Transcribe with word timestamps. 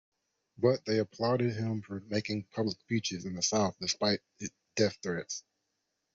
But 0.57 0.83
they 0.85 0.97
applauded 0.97 1.53
him 1.53 1.83
for 1.83 1.99
making 2.07 2.45
public 2.55 2.79
speeches 2.79 3.23
in 3.23 3.35
the 3.35 3.43
South 3.43 3.75
despite 3.79 4.21
death 4.75 4.97
threats. 5.03 5.43